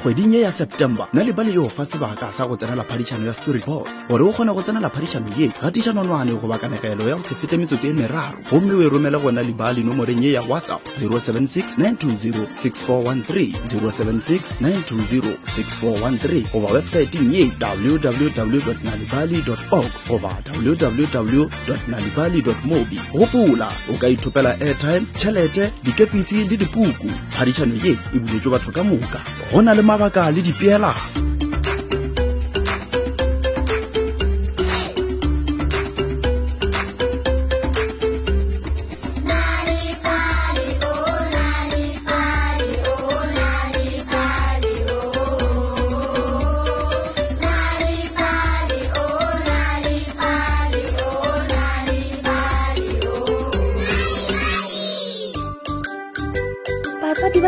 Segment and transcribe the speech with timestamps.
[0.00, 3.26] kgweding ye ya september na le ba le yo fa sebaka sa go tsenela phadišano
[3.26, 7.34] ya storybos gore o kgone go tsenela phadišano ye gatišanonwane goba kanegelo ya go se
[7.34, 10.42] fete metsotso e meraro gomme o e romele gona le ba le nomoreng ye ya
[10.48, 13.52] whatsapp 076 0769206413
[14.62, 21.50] 076 goba websaeteng ye www nalibali org goba www
[22.64, 28.72] mobi gopola o ka ithopela airtime tšhelete dikepisi le dipuku phadišano ye e buletšwe batho
[28.72, 29.20] ka moka
[29.52, 31.10] go na le 妈妈，家里地板啦。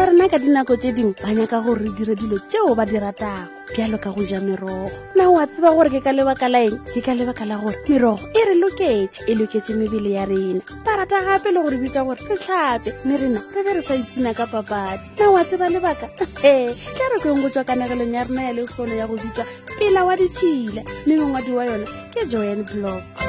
[0.03, 2.99] ba rena ka dinako tse dingwe ba nyaka gore re dire dilo tseo ba di
[2.99, 6.79] ratago pjalo ka go ja merogo na wa tseba gore ke ka lebaka la eng
[6.91, 10.99] ke ka lebaka la gore merogo e re loketse e loketse mebele ya rena ba
[10.99, 14.35] rata gape le gore bitsa gore re tlhape mme rena re be re sa itsena
[14.35, 16.07] ka papadi na wa tseba lebaka
[16.43, 19.45] ee tla re kweng go tswa kanegelong ya rena ya lekgono ya go bitswa
[19.79, 23.22] pela wa ditšhila mme mongwadi wa yona ke joan block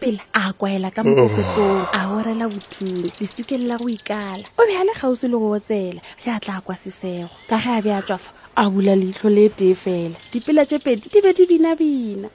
[0.00, 1.88] pela a kwaela ka mokokotlong oh.
[1.92, 6.30] a orela bothung lesukelela go ikala o be a le gausi le go otsela ge
[6.32, 9.74] a tla kwa sesego ka ge a be a tswafa a bula leitlho le tee
[9.82, 12.28] fela dipela tse pedi di be di binabina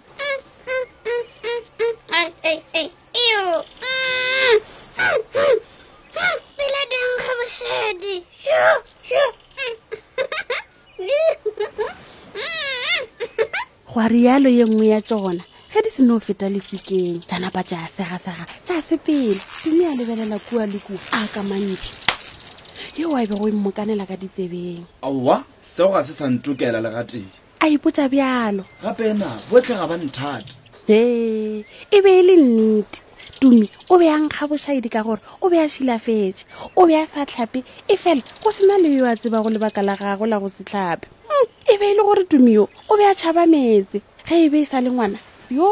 [13.89, 15.43] go a rialo ye nngwe ya tsona
[15.75, 20.79] ge di seno feta lefikeng janapa jaa segasega jaa sepele tumi a lebelela kua le
[20.87, 21.91] ku a ka mantši
[22.97, 25.37] yeo a e bego e mmokanela ka ditsebeng aowa
[25.75, 27.27] seo ga se sa ntokela le ga teng
[27.63, 30.47] a ipotsa bjalo gape na botlhe ga ba nthata
[30.87, 31.01] e
[31.95, 32.97] e be e le nnete
[33.43, 36.47] tumi o be a nkga bošaedi ka gore o be a šilafetse
[36.79, 37.59] o be a sa tlhape
[37.91, 40.63] e fela go sena le yo a tseba go lebaka la gago la go se
[40.63, 44.35] tlhape mm, e be e le gore tumi yo o be a tšhaba metse ge
[44.47, 45.19] e be e sa le ngwana
[45.49, 45.69] yo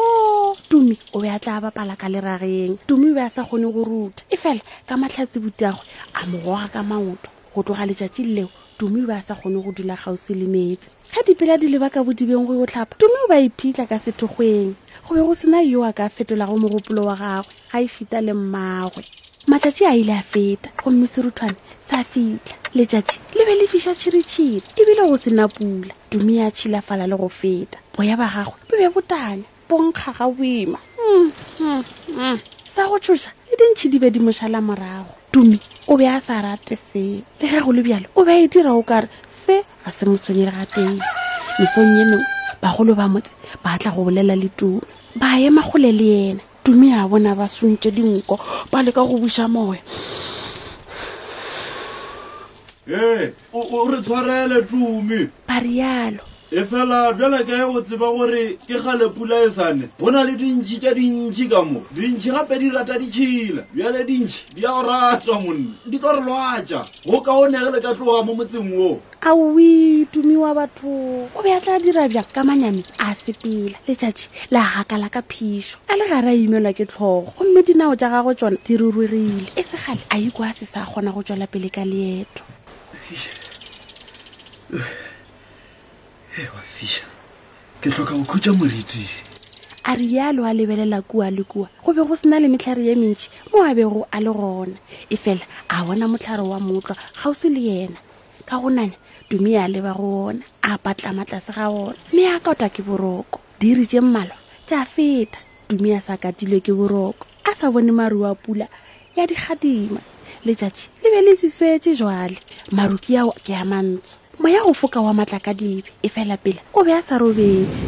[0.70, 3.84] tumi o be a tla bapala ka lerageng tumi o be a sa kgone go
[3.84, 5.82] ruta e fela ka matlhatsi botagwe
[6.14, 9.72] a mogoga ka maoto go tloga letšatši leo tumi o be a sa kgone go
[9.74, 13.28] dula gausi le metsi ga dipela di leba ka bodibeng go yo tlhapa tumi o
[13.28, 14.78] ba iphitlha ka sethogweng
[15.10, 18.34] go be go sena yo a ka fetolago mogopolo wa gagwe ga e šita le
[18.38, 19.02] mmagwe
[19.50, 21.58] matšatši a ile a feta gomme seruthwane
[21.90, 27.10] sa fitlha letšatši le be le fiša tšhiritšhiri ebile go sena pula tumi a tšhilafala
[27.10, 32.40] le go feta boya ba gagwe bebe botanya bonkga ga boima mm, mm, mm.
[32.76, 35.58] sa go tshosa le dintšhi e di be di mošala morago tumi
[35.90, 38.48] o be a sa rate seo le ga go le bjalo o be a e
[38.54, 39.10] dira o kare
[39.46, 41.00] se ga se mosenyele ga teng
[41.60, 42.30] mefong ye mengwe
[42.62, 43.34] bagolo ba motse
[43.66, 44.80] ba tla go bolela le tumi
[45.18, 46.08] ba ema gole le
[46.38, 48.38] ena tumi a bona ba sontse dinko
[48.70, 49.82] ba leka go buša moya
[52.88, 56.22] ee o re tshwarele tumi ba rialo
[56.54, 60.78] efela bjale ke go tseba gore ke kgale pula e sane go na le dintšhi
[60.84, 65.38] tša dintšhi ka mo dintšhi gape di rata ditšhila bjale dintšhi di a go ratwa
[65.42, 70.06] monna di tlo re lwatša go ka o negele ka tloga mo motseng woo aoi
[70.14, 70.90] tumiwa batho
[71.34, 75.82] o be a tla dira bja ka manyame a sepela letšatši le gakala ka phišo
[75.90, 79.62] a le gare a imelwa ke tlhogo gomme dinao tša gagwe tsona di ruruegile e
[79.66, 82.46] segale a ikwa a se sa kgona go tswela pele ka leeto
[86.42, 87.06] ewa fiša
[87.82, 89.06] ke tlhoka go khutsa moriti
[89.90, 93.28] a rialo a lebelela kua le kua go be go sena le metlhare ye mentši
[93.52, 94.78] mo a bego a le gona
[95.14, 98.00] e fela a bona motlhare wa motlwa kgausi le yena
[98.48, 98.98] ka gonanya
[99.30, 103.86] tumi a leba go ona a patlamatlase ga ona mme a katwa ke boroko diri
[103.86, 105.40] tse mmalwa tša feta
[105.70, 108.66] tumi a sa katilwe ke boroko a sa bone maru a pula
[109.16, 110.02] ya dikgadima
[110.46, 112.38] letšatši le be le siswetse jwale
[112.74, 116.38] maru ke ao ke a mantsho moya go foka wa matla ka dibe e fela
[116.38, 117.86] pele o be a sa robetse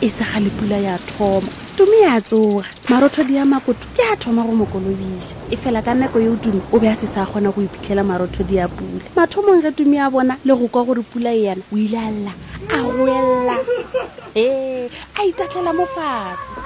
[0.00, 4.16] e sega le pula ya thoma tumi ya tsoga marothodi di ya makoto ke a
[4.16, 7.50] thoma go mokolobisa e fela ka nako yeo tumi o be a se sa kgona
[7.52, 11.02] go iphitlhela marothodi di ya pula mathomong ge tumi a bona le go kwa gore
[11.02, 12.32] pula e yana o ile a lla
[12.70, 13.56] a goella
[14.34, 14.88] e ee,
[15.18, 16.62] a itatlhela mo fatshe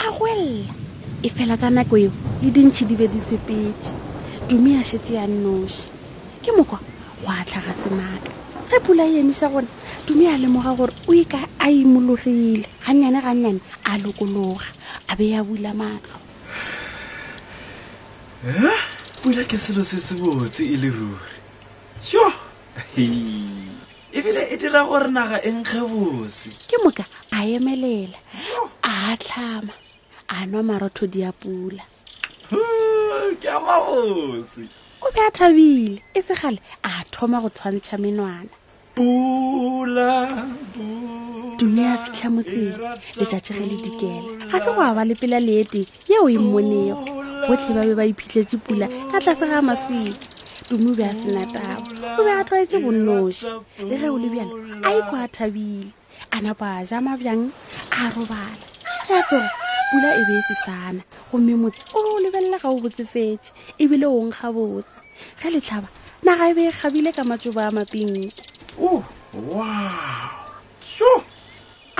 [0.00, 0.72] a goella
[1.22, 2.10] e fela ka nako eo
[2.40, 3.92] le dintšhi di be di sepetse
[4.48, 5.82] tumi a shetse ya nnoši
[6.42, 6.78] ke mokgwa
[7.22, 8.30] go a tlhaga semaka
[8.70, 9.66] ge pula e emisa gona
[10.06, 14.66] tumi a lemoga gore o e ka a imologile gannyane gannyane a lokologa
[15.10, 16.18] a be ya bula matlho
[19.22, 21.30] pula ke selo se se botse e le ruri
[22.06, 22.38] sure
[24.14, 27.02] ebile e dira gore naga e nkge bose ke moka
[27.34, 28.18] a emelela
[28.82, 29.74] a tlhama
[30.30, 31.82] a nwa marothodi a pula
[33.40, 34.64] ke amaosi
[35.06, 38.48] o be a thabile e segale a thoma go tshwantšha menwana
[38.96, 40.12] pula
[41.58, 45.14] tume a fitlha motseng e letšatši ge le dikela ga se go a ba le
[45.20, 47.04] pela leete yeo e mmonego
[47.46, 50.12] botlhe ba be ba iphitlhetse pula ka tlase ga masiki
[50.68, 51.84] tume o be a sena tabo
[52.18, 53.44] o be a tlwaetse bonnoši
[53.82, 54.54] e le ge o le bjalo
[54.86, 55.88] a ikw e a thabile
[56.34, 57.44] a napo a ja mabjang
[57.98, 58.56] a robala
[59.06, 59.48] ge a tsore
[59.90, 63.50] pula e be e se sana gomme motse o lebelele ga o botsefetse
[63.82, 64.94] ebile o nkga botse
[65.40, 65.88] ge letlhaba
[66.24, 68.34] naga e be e kgabile ka matsoba a mapinki
[68.90, 68.92] o
[69.50, 71.12] wso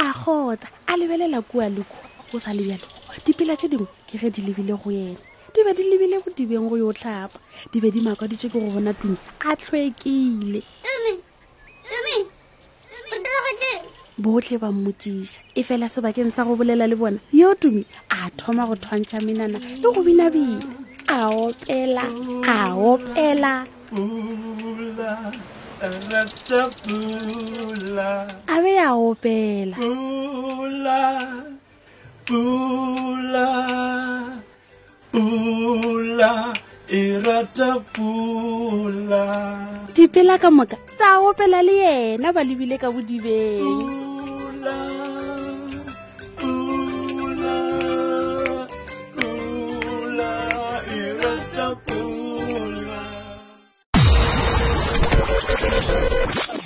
[0.07, 1.97] a kgota a lebelela kua leko
[2.31, 2.83] go sa lebjalo
[3.25, 5.21] dipela tse dingwe ke ge di lebile go yena
[5.55, 7.39] di be di lebile bodibeng go yo tlhapa
[7.73, 9.17] di be di makwaditswe ke go bona tumi
[9.49, 10.61] a tlhwekile
[14.33, 18.67] botlhe ba mmotšiša e fela sebakeng sa go bolela le bona yo tumi a thoma
[18.67, 20.67] go thwantšha menana le go binabina
[21.19, 22.05] a opela
[22.57, 22.59] a
[22.91, 23.53] opela
[28.51, 29.85] a be ya opela
[39.95, 44.03] dipela ka moka tsa opela le yena ba lebile ka bodibeng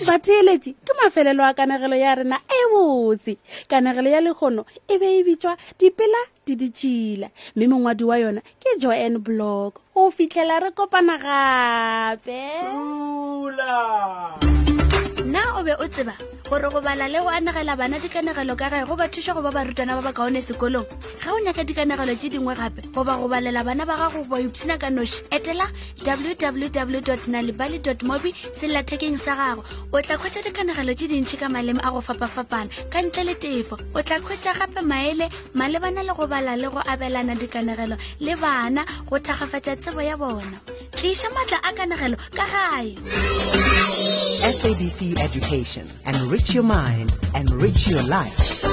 [0.08, 3.36] batheeletši ke mafelelo a kanegelo ya rena e botse
[3.68, 8.78] kanegelo ya lekgono e be e bitswa dipela di ditšhila mme mongwadi wa yona ke
[8.80, 12.40] joan block go fitlhela re kopana gape
[15.30, 16.16] na o be o tseba
[16.50, 19.52] gore go bala le go anagela bana dikanegelo ka gae go ba thuša go ba
[19.54, 20.82] barutwana ba ba kaone sekolong
[21.22, 24.74] ga o nyaka dikanegelo tse dingwe gape goba go balela bana ba gago ba ipshina
[24.76, 25.70] ka noši etela
[26.02, 29.62] www nalibaly mobi sellathekeng sa gago
[29.94, 33.78] o tla kgwetsa dikanegelo tse dintšhi ka maleme a go fapafapana ka ntle le tefo
[33.94, 38.82] o tla kgwetsa gape maele malebana le go bala le go abelana dikanegelo le bana
[39.06, 40.58] go thagafatsa tsebo ya bona
[40.98, 42.98] tliša maatla a kanegelo ka gae
[44.42, 45.86] SABC Education.
[46.06, 48.64] Enrich your mind, enrich your life.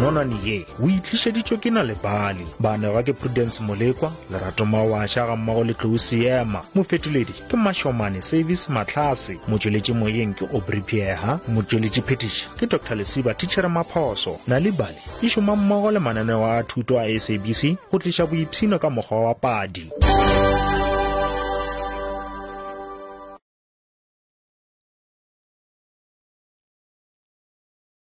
[0.00, 5.64] nonane ye o itlišeditšwe ke na lebale banega ke prudence molekwa lerato mawaša ga mmago
[5.64, 12.66] le tlousiema seema mofetoledi ke mašomane service matlhase motšweletši moyeng ke obripieha motšweletši phetiši ke
[12.66, 17.76] dr lesiba tichere maphoso na lebale e šoma mmogo le mananeo a thuto a sabc
[17.92, 19.92] go tliša boipshino ka mokgwa wa padi